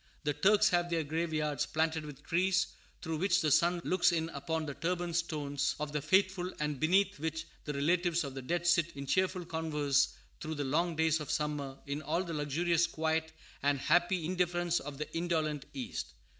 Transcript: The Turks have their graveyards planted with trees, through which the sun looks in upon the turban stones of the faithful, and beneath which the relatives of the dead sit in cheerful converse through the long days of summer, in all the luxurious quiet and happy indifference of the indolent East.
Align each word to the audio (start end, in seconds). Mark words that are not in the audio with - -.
The 0.23 0.33
Turks 0.33 0.69
have 0.69 0.89
their 0.89 1.03
graveyards 1.03 1.67
planted 1.67 2.07
with 2.07 2.23
trees, 2.23 2.65
through 3.03 3.17
which 3.19 3.41
the 3.41 3.51
sun 3.51 3.79
looks 3.83 4.11
in 4.11 4.29
upon 4.29 4.65
the 4.65 4.73
turban 4.73 5.13
stones 5.13 5.75
of 5.79 5.91
the 5.91 6.01
faithful, 6.01 6.51
and 6.59 6.79
beneath 6.79 7.19
which 7.19 7.45
the 7.65 7.73
relatives 7.73 8.23
of 8.23 8.33
the 8.33 8.41
dead 8.41 8.65
sit 8.65 8.93
in 8.95 9.05
cheerful 9.05 9.45
converse 9.45 10.15
through 10.39 10.55
the 10.55 10.63
long 10.63 10.95
days 10.95 11.19
of 11.19 11.29
summer, 11.29 11.77
in 11.85 12.01
all 12.01 12.23
the 12.23 12.33
luxurious 12.33 12.87
quiet 12.87 13.31
and 13.61 13.77
happy 13.77 14.25
indifference 14.25 14.79
of 14.79 14.97
the 14.97 15.07
indolent 15.15 15.65
East. 15.71 16.15